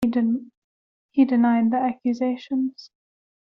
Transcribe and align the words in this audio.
He 1.11 1.25
denied 1.25 1.69
the 1.69 1.77
accusations. 1.77 2.89